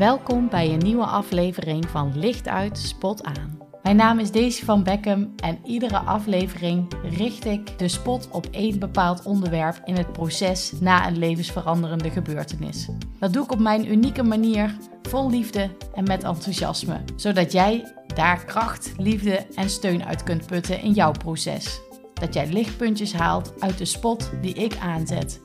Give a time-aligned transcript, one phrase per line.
[0.00, 3.58] Welkom bij een nieuwe aflevering van Licht uit, Spot aan.
[3.82, 8.78] Mijn naam is Daisy van Beckham en iedere aflevering richt ik de spot op één
[8.78, 12.88] bepaald onderwerp in het proces na een levensveranderende gebeurtenis.
[13.18, 18.44] Dat doe ik op mijn unieke manier, vol liefde en met enthousiasme, zodat jij daar
[18.44, 21.80] kracht, liefde en steun uit kunt putten in jouw proces.
[22.14, 25.40] Dat jij lichtpuntjes haalt uit de spot die ik aanzet.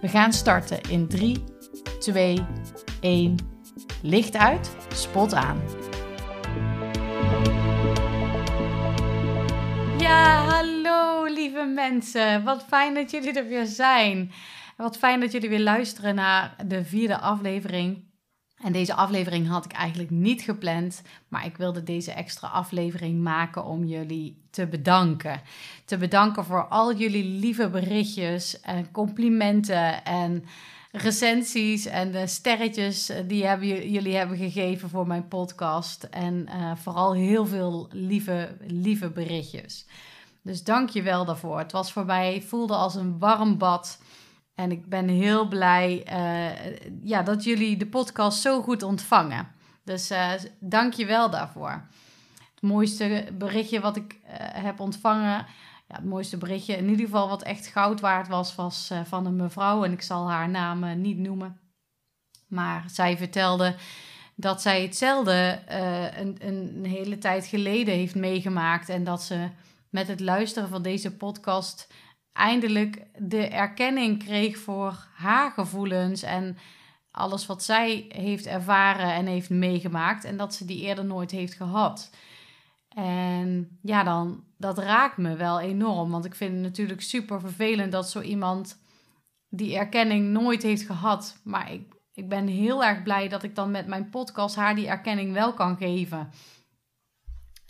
[0.00, 1.44] We gaan starten in 3,
[1.98, 2.44] 2,
[3.00, 3.36] 1.
[4.02, 5.62] Licht uit, spot aan.
[9.98, 12.44] Ja, hallo lieve mensen.
[12.44, 14.32] Wat fijn dat jullie er weer zijn.
[14.76, 18.08] Wat fijn dat jullie weer luisteren naar de vierde aflevering.
[18.62, 23.64] En deze aflevering had ik eigenlijk niet gepland, maar ik wilde deze extra aflevering maken
[23.64, 25.40] om jullie te bedanken.
[25.84, 30.44] Te bedanken voor al jullie lieve berichtjes en complimenten en
[30.92, 36.02] recensies en de sterretjes eh, die hebben, jullie hebben gegeven voor mijn podcast.
[36.02, 39.86] En uh, vooral heel veel lieve, lieve berichtjes.
[40.42, 41.58] Dus dank je wel daarvoor.
[41.58, 43.98] Het was voor mij, voelde als een warm bad.
[44.54, 49.48] En ik ben heel blij uh, ja, dat jullie de podcast zo goed ontvangen.
[49.84, 50.12] Dus
[50.58, 51.88] dank je wel daarvoor.
[52.54, 54.18] Het mooiste berichtje wat ik
[54.52, 55.46] heb ontvangen
[55.90, 59.26] ja, het mooiste berichtje, in ieder geval wat echt goud waard was, was uh, van
[59.26, 59.84] een mevrouw.
[59.84, 61.60] En ik zal haar naam uh, niet noemen.
[62.46, 63.74] Maar zij vertelde
[64.34, 68.88] dat zij hetzelfde uh, een, een hele tijd geleden heeft meegemaakt.
[68.88, 69.48] En dat ze
[69.88, 71.92] met het luisteren van deze podcast
[72.32, 76.58] eindelijk de erkenning kreeg voor haar gevoelens en
[77.10, 80.24] alles wat zij heeft ervaren en heeft meegemaakt.
[80.24, 82.10] En dat ze die eerder nooit heeft gehad.
[83.00, 86.10] En ja, dan, dat raakt me wel enorm.
[86.10, 88.82] Want ik vind het natuurlijk super vervelend dat zo iemand
[89.48, 91.40] die erkenning nooit heeft gehad.
[91.44, 94.88] Maar ik, ik ben heel erg blij dat ik dan met mijn podcast haar die
[94.88, 96.30] erkenning wel kan geven.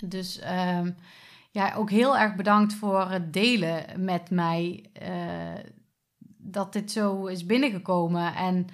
[0.05, 0.97] Dus um,
[1.51, 4.91] ja, ook heel erg bedankt voor het delen met mij.
[5.03, 5.65] Uh,
[6.39, 8.35] dat dit zo is binnengekomen.
[8.35, 8.67] En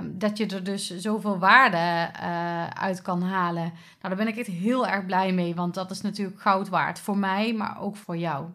[0.00, 3.62] Um, dat je er dus zoveel waarde uh, uit kan halen.
[3.62, 6.98] Nou, daar ben ik echt heel erg blij mee, want dat is natuurlijk goud waard
[6.98, 8.46] voor mij, maar ook voor jou.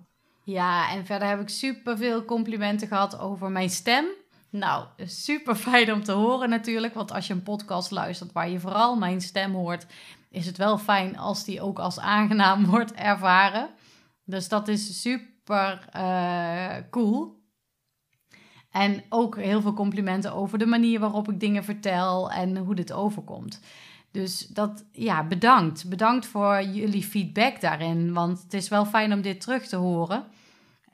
[0.44, 4.06] Ja, en verder heb ik super veel complimenten gehad over mijn stem.
[4.50, 8.60] Nou, super fijn om te horen natuurlijk, want als je een podcast luistert waar je
[8.60, 9.86] vooral mijn stem hoort,
[10.30, 13.70] is het wel fijn als die ook als aangenaam wordt ervaren.
[14.26, 17.43] Dus dat is super uh, cool.
[18.74, 22.92] En ook heel veel complimenten over de manier waarop ik dingen vertel en hoe dit
[22.92, 23.60] overkomt.
[24.12, 25.90] Dus dat, ja, bedankt.
[25.90, 28.14] Bedankt voor jullie feedback daarin.
[28.14, 30.24] Want het is wel fijn om dit terug te horen.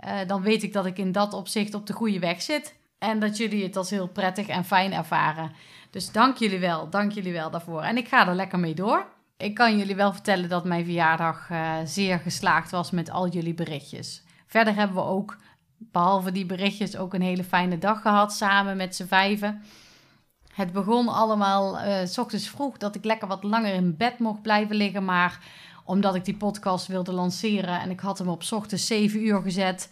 [0.06, 2.76] Uh, dan weet ik dat ik in dat opzicht op de goede weg zit.
[2.98, 5.52] En dat jullie het als heel prettig en fijn ervaren.
[5.90, 6.90] Dus dank jullie wel.
[6.90, 7.82] Dank jullie wel daarvoor.
[7.82, 9.06] En ik ga er lekker mee door.
[9.38, 13.54] Ik kan jullie wel vertellen dat mijn verjaardag uh, zeer geslaagd was met al jullie
[13.54, 14.24] berichtjes.
[14.48, 15.38] Verder hebben we ook
[15.80, 19.62] behalve die berichtjes ook een hele fijne dag gehad samen met z'n vijven.
[20.54, 24.76] Het begon allemaal uh, ochtends vroeg dat ik lekker wat langer in bed mocht blijven
[24.76, 25.06] liggen.
[25.06, 25.40] Maar
[25.84, 29.90] omdat ik die podcast wilde lanceren en ik had hem op ochtends 7 uur gezet.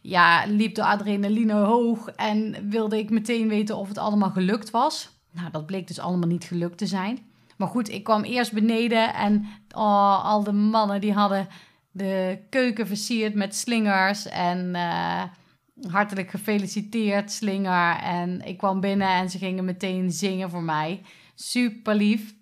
[0.00, 5.08] Ja, liep de adrenaline hoog en wilde ik meteen weten of het allemaal gelukt was.
[5.30, 7.18] Nou, dat bleek dus allemaal niet gelukt te zijn.
[7.56, 11.48] Maar goed, ik kwam eerst beneden en oh, al de mannen die hadden
[11.98, 14.26] de keuken versierd met slingers.
[14.28, 15.22] En uh,
[15.90, 17.96] hartelijk gefeliciteerd, slinger.
[17.96, 21.02] En ik kwam binnen en ze gingen meteen zingen voor mij.
[21.34, 22.36] Super lief.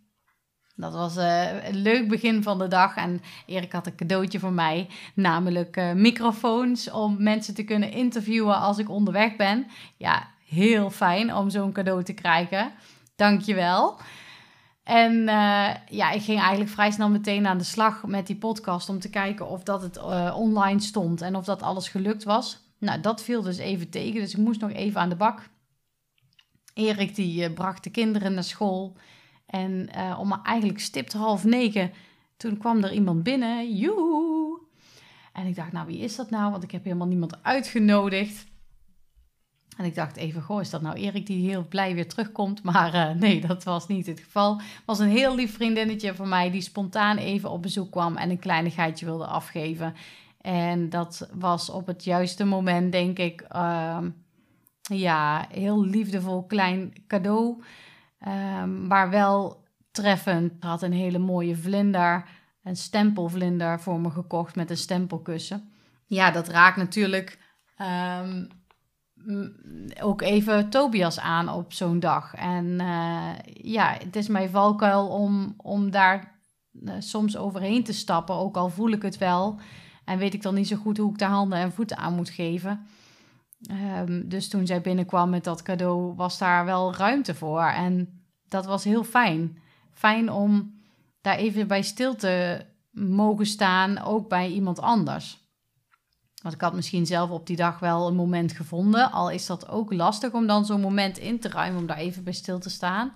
[0.74, 2.96] Dat was uh, een leuk begin van de dag.
[2.96, 4.88] En Erik had een cadeautje voor mij.
[5.14, 9.66] Namelijk uh, microfoons om mensen te kunnen interviewen als ik onderweg ben.
[9.96, 12.72] Ja, heel fijn om zo'n cadeau te krijgen.
[13.16, 13.96] Dankjewel.
[13.96, 14.00] wel.
[14.86, 18.88] En uh, ja, ik ging eigenlijk vrij snel meteen aan de slag met die podcast
[18.88, 22.60] om te kijken of dat het uh, online stond en of dat alles gelukt was.
[22.78, 25.48] Nou, dat viel dus even tegen, dus ik moest nog even aan de bak.
[26.74, 28.97] Erik die uh, bracht de kinderen naar school
[29.47, 29.88] en
[30.18, 31.92] om eigenlijk stipt half negen,
[32.36, 33.77] toen kwam er iemand binnen.
[33.77, 34.60] Joehoe!
[35.33, 36.50] En ik dacht, nou wie is dat nou?
[36.50, 38.47] Want ik heb helemaal niemand uitgenodigd.
[39.76, 42.62] En ik dacht even, goh, is dat nou Erik die heel blij weer terugkomt?
[42.62, 44.56] Maar uh, nee, dat was niet het geval.
[44.56, 48.30] Het was een heel lief vriendinnetje van mij die spontaan even op bezoek kwam en
[48.30, 49.94] een kleinigheidje wilde afgeven.
[50.40, 53.98] En dat was op het juiste moment, denk ik, uh,
[54.80, 57.62] ja, heel liefdevol klein cadeau.
[58.62, 60.52] Um, maar wel treffend.
[60.64, 62.24] had een hele mooie vlinder,
[62.62, 65.70] een stempelvlinder voor me gekocht met een stempelkussen.
[66.06, 67.38] Ja, dat raakt natuurlijk...
[67.78, 68.48] Mm,
[70.00, 72.34] ook even Tobias aan op zo'n dag.
[72.34, 76.40] En eh, ja, het is mijn valkuil om, om daar
[76.84, 79.58] eh, soms overheen te stappen, ook al voel ik het wel.
[80.04, 82.30] En weet ik dan niet zo goed hoe ik de handen en voeten aan moet
[82.30, 82.86] geven.
[83.70, 87.62] Ehm, dus toen zij binnenkwam met dat cadeau, was daar wel ruimte voor.
[87.62, 89.58] En dat was heel fijn.
[89.92, 90.80] Fijn om
[91.20, 95.46] daar even bij stil te mogen staan, ook bij iemand anders.
[96.42, 99.12] Want ik had misschien zelf op die dag wel een moment gevonden.
[99.12, 102.24] Al is dat ook lastig om dan zo'n moment in te ruimen, om daar even
[102.24, 103.12] bij stil te staan.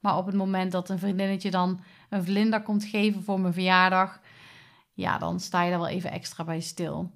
[0.00, 4.20] Maar op het moment dat een vriendinnetje dan een vlinder komt geven voor mijn verjaardag,
[4.94, 7.10] ja, dan sta je daar wel even extra bij stil.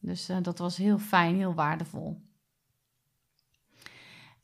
[0.00, 2.24] Dus uh, dat was heel fijn, heel waardevol.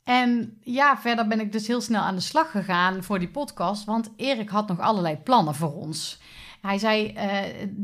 [0.03, 3.85] En ja, verder ben ik dus heel snel aan de slag gegaan voor die podcast,
[3.85, 6.19] want Erik had nog allerlei plannen voor ons.
[6.63, 7.13] Hij zei,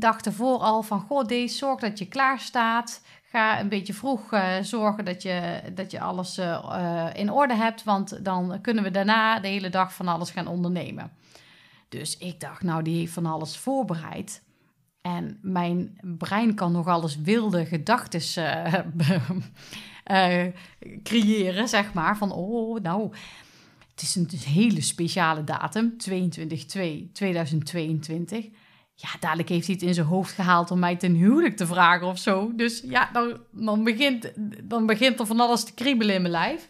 [0.02, 3.02] uh, ervoor al van, goh, deze zorg dat je klaar staat.
[3.24, 7.84] Ga een beetje vroeg uh, zorgen dat je, dat je alles uh, in orde hebt,
[7.84, 11.12] want dan kunnen we daarna de hele dag van alles gaan ondernemen.
[11.90, 14.44] Dus ik dacht, nou, die heeft van alles voorbereid.
[15.02, 18.22] En mijn brein kan nog alles wilde gedachten
[21.04, 22.18] creëren, zeg maar.
[22.18, 23.14] Van, oh, nou,
[23.92, 26.14] het is een hele speciale datum, 22-2-2022
[29.02, 32.08] ja, dadelijk heeft hij het in zijn hoofd gehaald om mij ten huwelijk te vragen
[32.08, 32.52] of zo.
[32.56, 34.32] Dus ja, dan, dan, begint,
[34.64, 36.70] dan begint er van alles te kriebelen in mijn lijf.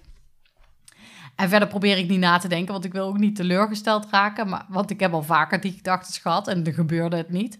[1.35, 4.49] En verder probeer ik niet na te denken, want ik wil ook niet teleurgesteld raken.
[4.49, 7.59] Maar, want ik heb al vaker die gedachten gehad en er gebeurde het niet.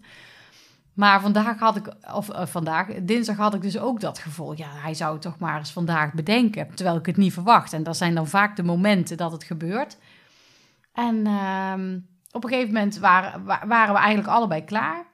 [0.94, 4.58] Maar vandaag had ik, of uh, vandaag, dinsdag had ik dus ook dat gevoel.
[4.58, 7.74] Ja, hij zou het toch maar eens vandaag bedenken, terwijl ik het niet verwacht.
[7.74, 9.98] En dat zijn dan vaak de momenten dat het gebeurt.
[10.94, 11.74] En uh,
[12.32, 15.06] op een gegeven moment waren, waren we eigenlijk allebei klaar.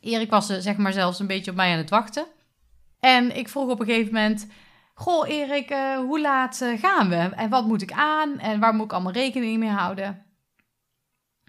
[0.00, 2.26] Erik was eh, zeg maar zelfs een beetje op mij aan het wachten.
[3.00, 4.46] En ik vroeg op een gegeven moment:
[4.94, 7.16] Goh, Erik, uh, hoe laat uh, gaan we?
[7.16, 8.38] En wat moet ik aan?
[8.38, 10.24] En waar moet ik allemaal rekening mee houden?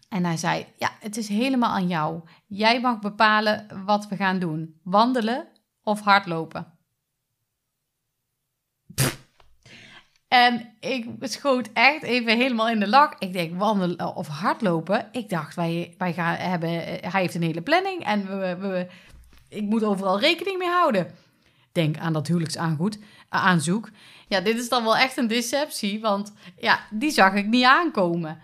[0.10, 2.22] En hij zei: Ja, het is helemaal aan jou.
[2.48, 5.48] Jij mag bepalen wat we gaan doen: wandelen
[5.84, 6.75] of hardlopen.
[10.36, 13.16] En ik schoot echt even helemaal in de lak.
[13.20, 15.08] Ik denk, wandelen of hardlopen.
[15.12, 16.70] Ik dacht, wij, wij gaan hebben,
[17.02, 18.88] hij heeft een hele planning en we,
[19.50, 21.12] ik moet overal rekening mee houden.
[21.72, 23.00] Denk aan dat huwelijksaangoed,
[23.30, 23.90] aanzoek.
[24.28, 28.38] Ja, dit is dan wel echt een deceptie, want ja, die zag ik niet aankomen.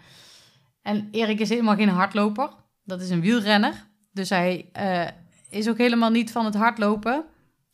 [0.81, 2.49] En Erik is helemaal geen hardloper.
[2.83, 3.87] Dat is een wielrenner.
[4.11, 5.07] Dus hij uh,
[5.49, 7.25] is ook helemaal niet van het hardlopen.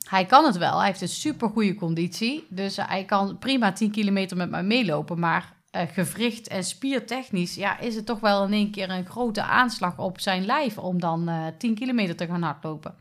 [0.10, 0.78] Hij kan het wel.
[0.78, 2.48] Hij heeft een super goede conditie.
[2.50, 5.20] Dus hij kan prima 10 kilometer met mij meelopen.
[5.20, 9.42] Maar uh, gewricht en spiertechnisch ja, is het toch wel in één keer een grote
[9.42, 12.96] aanslag op zijn lijf om dan uh, 10 kilometer te gaan hardlopen.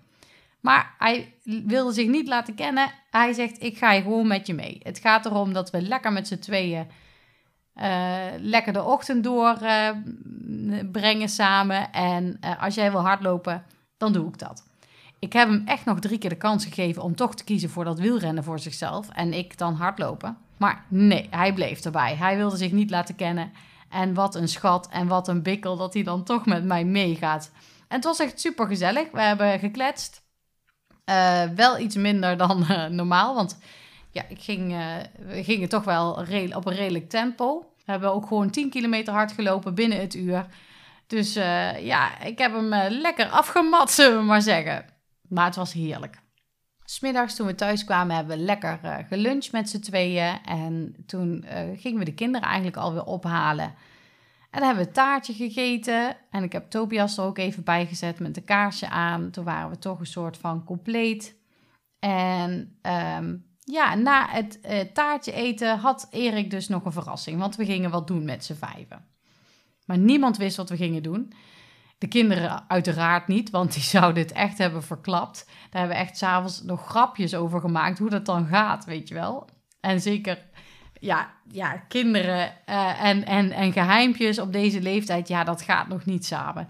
[0.60, 2.90] Maar hij wilde zich niet laten kennen.
[3.10, 4.80] Hij zegt: Ik ga gewoon met je mee.
[4.82, 6.86] Het gaat erom dat we lekker met z'n tweeën
[7.76, 11.92] uh, lekker de ochtend doorbrengen uh, samen.
[11.92, 13.64] En als jij wil hardlopen,
[13.96, 14.64] dan doe ik dat.
[15.18, 17.84] Ik heb hem echt nog drie keer de kans gegeven om toch te kiezen voor
[17.84, 19.08] dat wielrennen voor zichzelf.
[19.08, 20.36] En ik dan hardlopen.
[20.56, 22.14] Maar nee, hij bleef erbij.
[22.14, 23.52] Hij wilde zich niet laten kennen.
[23.88, 27.50] En wat een schat en wat een bikkel dat hij dan toch met mij meegaat.
[27.88, 29.10] En het was echt super gezellig.
[29.10, 30.24] We hebben gekletst.
[31.10, 33.34] Uh, wel iets minder dan uh, normaal.
[33.34, 33.58] Want
[34.10, 34.94] ja, ik ging, uh,
[35.26, 36.10] we gingen toch wel
[36.54, 37.72] op een redelijk tempo.
[37.84, 40.46] We hebben ook gewoon 10 kilometer hard gelopen binnen het uur.
[41.06, 41.32] Dus
[41.80, 44.84] ja, ik heb hem lekker afgemat, zullen we maar zeggen.
[45.28, 46.24] Maar het was heerlijk.
[46.84, 50.38] Smiddags toen we thuis kwamen hebben we lekker uh, geluncht met z'n tweeën.
[50.44, 53.74] En toen uh, gingen we de kinderen eigenlijk alweer ophalen.
[54.50, 56.16] En dan hebben we taartje gegeten.
[56.30, 59.30] En ik heb Tobias er ook even bij gezet met een kaarsje aan.
[59.30, 61.36] Toen waren we toch een soort van compleet.
[61.98, 62.78] En
[63.18, 67.38] um, ja, na het uh, taartje eten had Erik dus nog een verrassing.
[67.38, 69.04] Want we gingen wat doen met z'n vijven.
[69.84, 71.32] Maar niemand wist wat we gingen doen.
[71.98, 75.44] De kinderen uiteraard niet, want die zouden het echt hebben verklapt.
[75.46, 79.14] Daar hebben we echt s'avonds nog grapjes over gemaakt, hoe dat dan gaat, weet je
[79.14, 79.48] wel.
[79.80, 80.44] En zeker,
[81.00, 86.04] ja, ja kinderen uh, en, en, en geheimpjes op deze leeftijd, ja, dat gaat nog
[86.04, 86.68] niet samen.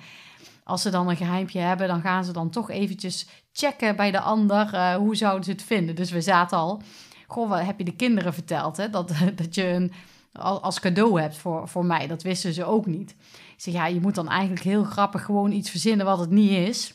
[0.65, 4.21] Als ze dan een geheimpje hebben, dan gaan ze dan toch eventjes checken bij de
[4.21, 4.75] ander.
[4.75, 5.95] Uh, hoe zouden ze het vinden?
[5.95, 6.83] Dus we zaten al.
[7.27, 8.77] Goh, wat heb je de kinderen verteld?
[8.77, 8.91] Hè?
[8.91, 9.93] Dat, dat je een,
[10.39, 12.07] als cadeau hebt voor, voor mij.
[12.07, 13.11] Dat wisten ze ook niet.
[13.57, 16.51] Ik zeg, ja, je moet dan eigenlijk heel grappig gewoon iets verzinnen wat het niet
[16.51, 16.95] is.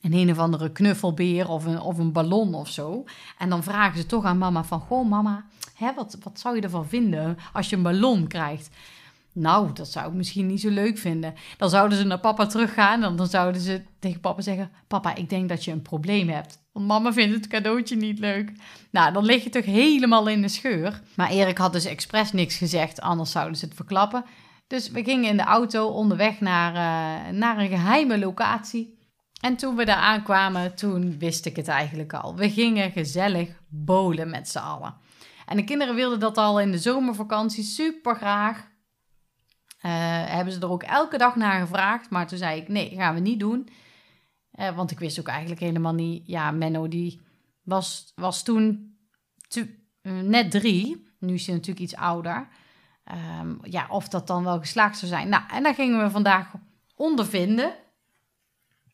[0.00, 3.04] Een een of andere knuffelbeer of een, of een ballon of zo.
[3.38, 6.62] En dan vragen ze toch aan mama van, goh mama, hè, wat, wat zou je
[6.62, 8.70] ervan vinden als je een ballon krijgt?
[9.34, 11.34] Nou, dat zou ik misschien niet zo leuk vinden.
[11.56, 15.28] Dan zouden ze naar papa teruggaan en dan zouden ze tegen papa zeggen: Papa, ik
[15.28, 16.58] denk dat je een probleem hebt.
[16.72, 18.52] Want mama vindt het cadeautje niet leuk.
[18.90, 21.00] Nou, dan lig je toch helemaal in de scheur.
[21.16, 24.24] Maar Erik had dus expres niks gezegd, anders zouden ze het verklappen.
[24.66, 28.98] Dus we gingen in de auto onderweg naar, uh, naar een geheime locatie.
[29.40, 32.36] En toen we daar aankwamen, toen wist ik het eigenlijk al.
[32.36, 34.94] We gingen gezellig bolen met z'n allen.
[35.46, 38.72] En de kinderen wilden dat al in de zomervakantie super graag.
[39.86, 39.90] Uh,
[40.26, 42.10] hebben ze er ook elke dag naar gevraagd.
[42.10, 43.68] Maar toen zei ik, nee, gaan we niet doen.
[44.54, 46.26] Uh, want ik wist ook eigenlijk helemaal niet...
[46.26, 47.20] Ja, Menno die
[47.62, 48.96] was, was toen
[50.02, 51.06] net drie.
[51.18, 52.48] Nu is hij natuurlijk iets ouder.
[53.40, 55.28] Um, ja, of dat dan wel geslaagd zou zijn.
[55.28, 56.52] Nou, en daar gingen we vandaag
[56.96, 57.74] ondervinden.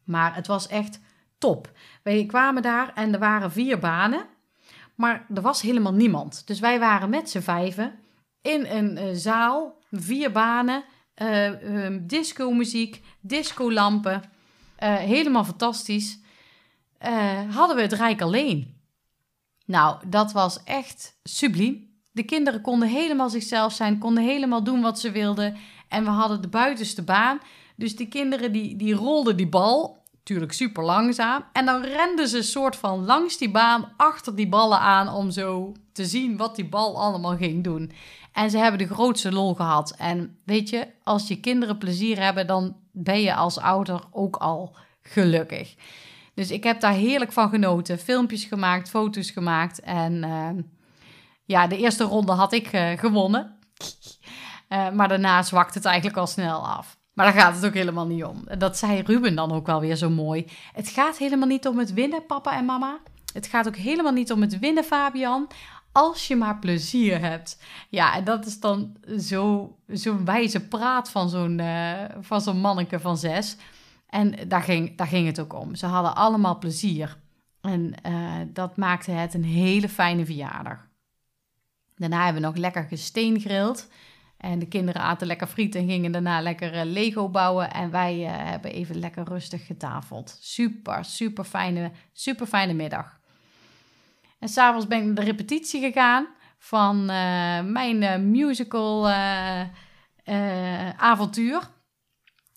[0.05, 1.01] Maar het was echt
[1.39, 1.73] top.
[2.03, 4.27] Wij kwamen daar en er waren vier banen.
[4.95, 6.47] Maar er was helemaal niemand.
[6.47, 7.99] Dus wij waren met z'n vijven
[8.43, 10.85] in een zaal, vier banen,
[11.17, 14.23] uh, uh, disco-muziek, discolampen.
[14.83, 16.19] helemaal fantastisch.
[17.51, 18.81] hadden we het Rijk alleen.
[19.67, 21.91] Nou, dat was echt subliem.
[22.13, 25.57] De kinderen konden helemaal zichzelf zijn, konden helemaal doen wat ze wilden.
[25.89, 27.41] En we hadden de buitenste baan.
[27.77, 30.00] Dus die kinderen die, die rolden die bal,
[30.31, 31.45] natuurlijk super langzaam.
[31.53, 35.73] En dan renden ze soort van langs die baan achter die ballen aan om zo
[35.93, 37.93] te zien wat die bal allemaal ging doen.
[38.33, 39.95] En ze hebben de grootste lol gehad.
[39.99, 44.77] En weet je, als je kinderen plezier hebben, dan ben je als ouder ook al
[45.03, 45.75] gelukkig.
[46.35, 47.99] Dus ik heb daar heerlijk van genoten.
[47.99, 49.81] Filmpjes gemaakt, foto's gemaakt.
[49.81, 50.63] En uh,
[51.45, 53.59] ja, de eerste ronde had ik uh, gewonnen.
[54.69, 57.00] Uh, maar daarna zwakt het eigenlijk al snel af.
[57.13, 58.45] Maar daar gaat het ook helemaal niet om.
[58.59, 60.47] Dat zei Ruben dan ook wel weer zo mooi.
[60.73, 62.99] Het gaat helemaal niet om het winnen, papa en mama.
[63.33, 65.49] Het gaat ook helemaal niet om het winnen, Fabian.
[65.93, 67.63] Als je maar plezier hebt.
[67.89, 73.01] Ja, en dat is dan zo'n zo wijze praat van zo'n uh, van zo'n manneke
[73.01, 73.57] van zes.
[74.07, 75.75] En daar ging, daar ging het ook om.
[75.75, 77.19] Ze hadden allemaal plezier.
[77.61, 80.89] En uh, dat maakte het een hele fijne verjaardag.
[81.97, 83.89] Daarna hebben we nog lekker gesteengrild.
[84.41, 87.71] En de kinderen aten lekker friet en gingen daarna lekker uh, Lego bouwen.
[87.71, 90.39] En wij uh, hebben even lekker rustig getafeld.
[90.41, 93.21] Super, super fijne, super fijne middag.
[94.39, 96.27] En s'avonds ben ik naar de repetitie gegaan
[96.59, 99.09] van uh, mijn musical
[100.97, 101.71] avontuur.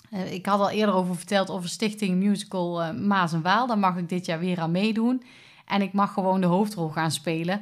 [0.10, 3.68] ik had al eerder over verteld over Stichting Musical Maas en Waal.
[3.68, 5.24] Daar mag ik dit jaar weer aan meedoen.
[5.66, 7.62] En ik mag gewoon de hoofdrol gaan spelen.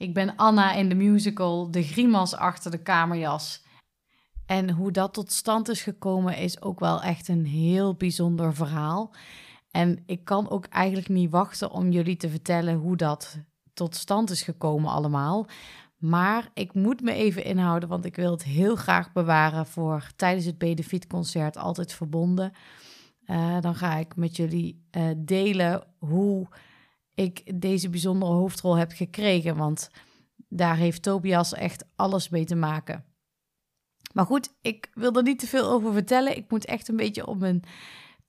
[0.00, 3.62] Ik ben Anna in de musical De Grimas achter de kamerjas.
[4.46, 9.14] En hoe dat tot stand is gekomen is ook wel echt een heel bijzonder verhaal.
[9.70, 13.38] En ik kan ook eigenlijk niet wachten om jullie te vertellen hoe dat
[13.74, 15.46] tot stand is gekomen allemaal.
[15.96, 20.44] Maar ik moet me even inhouden, want ik wil het heel graag bewaren voor tijdens
[20.44, 22.52] het Benefietconcert Altijd Verbonden.
[23.26, 26.48] Uh, dan ga ik met jullie uh, delen hoe
[27.14, 29.56] ik deze bijzondere hoofdrol heb gekregen.
[29.56, 29.90] Want
[30.48, 33.04] daar heeft Tobias echt alles mee te maken.
[34.12, 36.36] Maar goed, ik wil er niet te veel over vertellen.
[36.36, 37.62] Ik moet echt een beetje op mijn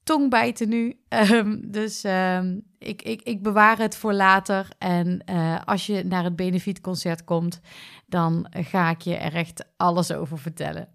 [0.04, 1.00] tong bijten nu.
[1.10, 4.68] Um, dus um, ik, ik, ik bewaar het voor later.
[4.78, 7.60] En uh, als je naar het Benefietconcert komt,
[8.06, 10.88] dan ga ik je er echt alles over vertellen.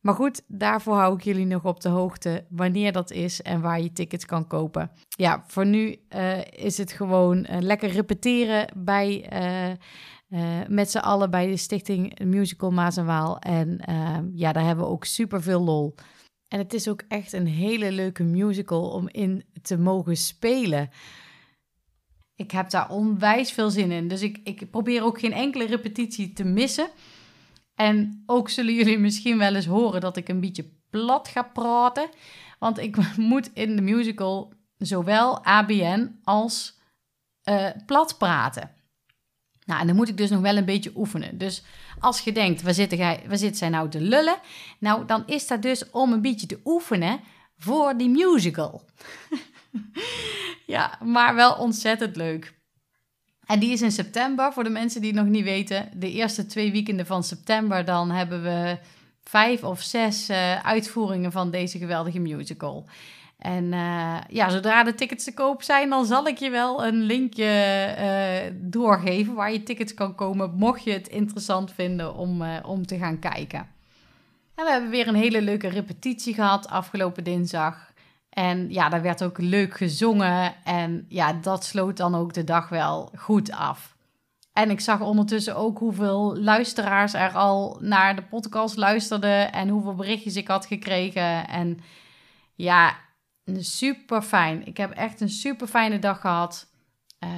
[0.00, 3.80] Maar goed, daarvoor hou ik jullie nog op de hoogte wanneer dat is en waar
[3.80, 4.90] je tickets kan kopen.
[5.08, 9.32] Ja, voor nu uh, is het gewoon uh, lekker repeteren bij,
[10.30, 13.38] uh, met z'n allen bij de stichting Musical Maas en Waal.
[13.38, 13.80] En
[14.34, 15.94] ja, daar hebben we ook super veel lol.
[16.48, 20.90] En het is ook echt een hele leuke musical om in te mogen spelen.
[22.34, 24.08] Ik heb daar onwijs veel zin in.
[24.08, 26.88] Dus ik, ik probeer ook geen enkele repetitie te missen.
[27.80, 32.08] En ook zullen jullie misschien wel eens horen dat ik een beetje plat ga praten.
[32.58, 36.78] Want ik moet in de musical zowel ABN als
[37.48, 38.70] uh, plat praten.
[39.64, 41.38] Nou, en dan moet ik dus nog wel een beetje oefenen.
[41.38, 41.62] Dus
[42.00, 44.38] als je denkt, waar zit, hij, waar zit zij nou te lullen?
[44.78, 47.20] Nou, dan is dat dus om een beetje te oefenen
[47.56, 48.84] voor die musical.
[50.66, 52.59] ja, maar wel ontzettend leuk.
[53.50, 55.88] En die is in september, voor de mensen die het nog niet weten.
[55.94, 58.78] De eerste twee weekenden van september, dan hebben we
[59.24, 62.88] vijf of zes uh, uitvoeringen van deze geweldige musical.
[63.38, 67.02] En uh, ja, zodra de tickets te koop zijn, dan zal ik je wel een
[67.02, 67.44] linkje
[67.98, 72.98] uh, doorgeven waar je tickets kan komen, mocht je het interessant vinden om, om te
[72.98, 73.66] gaan kijken.
[74.54, 77.89] En we hebben weer een hele leuke repetitie gehad afgelopen dinsdag.
[78.30, 80.54] En ja, daar werd ook leuk gezongen.
[80.64, 83.96] En ja, dat sloot dan ook de dag wel goed af.
[84.52, 89.94] En ik zag ondertussen ook hoeveel luisteraars er al naar de podcast luisterden en hoeveel
[89.94, 91.48] berichtjes ik had gekregen.
[91.48, 91.80] En
[92.54, 92.96] ja,
[93.58, 94.66] super fijn.
[94.66, 96.66] Ik heb echt een super fijne dag gehad.
[97.24, 97.30] Uh,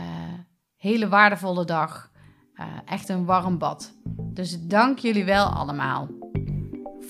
[0.77, 2.11] hele waardevolle dag.
[2.55, 3.93] Uh, echt een warm bad.
[4.09, 6.09] Dus dank jullie wel allemaal.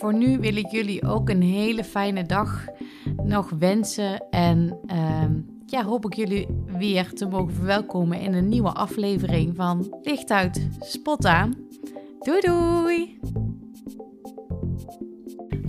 [0.02, 2.64] Voor nu wil ik jullie ook een hele fijne dag
[3.22, 4.28] nog wensen.
[4.30, 5.24] En uh,
[5.66, 10.68] ja, hoop ik jullie weer te mogen verwelkomen in een nieuwe aflevering van Licht uit,
[10.80, 11.54] Spot aan.
[12.18, 13.18] Doei doei!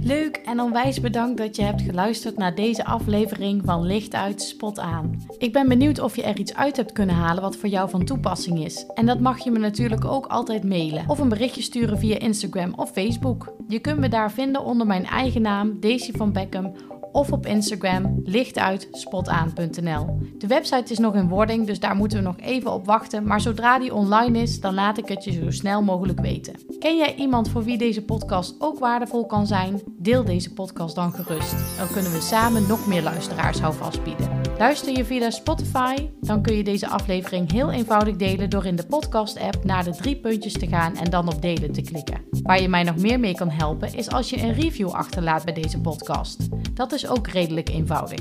[0.06, 4.80] Leuk en onwijs bedankt dat je hebt geluisterd naar deze aflevering van Licht uit, Spot
[4.80, 5.26] aan.
[5.38, 8.06] Ik ben benieuwd of je er iets uit hebt kunnen halen wat voor jou van
[8.06, 8.86] toepassing is.
[8.94, 12.74] En dat mag je me natuurlijk ook altijd mailen of een berichtje sturen via Instagram
[12.76, 13.54] of Facebook.
[13.68, 16.74] Je kunt me daar vinden onder mijn eigen naam, Daisy van Beckham
[17.14, 20.20] of op Instagram lichtuitspotaan.nl.
[20.38, 23.24] De website is nog in wording, dus daar moeten we nog even op wachten.
[23.24, 26.54] Maar zodra die online is, dan laat ik het je zo snel mogelijk weten.
[26.80, 29.82] Ken jij iemand voor wie deze podcast ook waardevol kan zijn?
[29.98, 31.78] Deel deze podcast dan gerust.
[31.78, 34.42] Dan kunnen we samen nog meer luisteraars houvast bieden.
[34.58, 38.86] Luister je via Spotify, dan kun je deze aflevering heel eenvoudig delen door in de
[38.86, 42.22] podcast-app naar de drie puntjes te gaan en dan op delen te klikken.
[42.44, 45.54] Waar je mij nog meer mee kan helpen is als je een review achterlaat bij
[45.54, 46.48] deze podcast.
[46.74, 48.20] Dat is ook redelijk eenvoudig.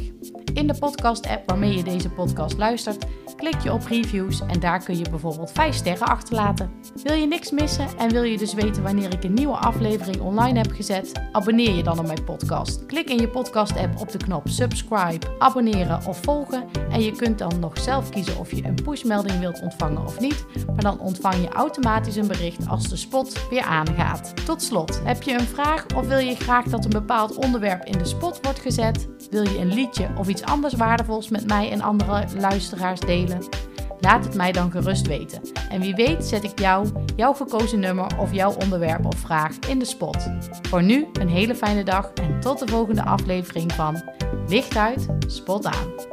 [0.55, 4.99] In de podcast-app waarmee je deze podcast luistert, klik je op reviews en daar kun
[4.99, 6.71] je bijvoorbeeld 5 sterren achterlaten.
[7.03, 10.59] Wil je niks missen en wil je dus weten wanneer ik een nieuwe aflevering online
[10.59, 11.13] heb gezet?
[11.33, 12.87] Abonneer je dan op mijn podcast.
[12.87, 17.59] Klik in je podcast-app op de knop subscribe, abonneren of volgen en je kunt dan
[17.61, 21.49] nog zelf kiezen of je een pushmelding wilt ontvangen of niet, maar dan ontvang je
[21.49, 24.33] automatisch een bericht als de spot weer aangaat.
[24.45, 27.99] Tot slot, heb je een vraag of wil je graag dat een bepaald onderwerp in
[27.99, 28.61] de spot wordt
[29.31, 33.43] Wil je een liedje of iets anders waardevols met mij en andere luisteraars delen?
[34.01, 35.41] Laat het mij dan gerust weten.
[35.71, 39.79] En wie weet zet ik jou, jouw gekozen nummer of jouw onderwerp of vraag in
[39.79, 40.17] de spot.
[40.63, 44.03] Voor nu een hele fijne dag en tot de volgende aflevering van
[44.49, 46.12] Licht uit, Spot aan.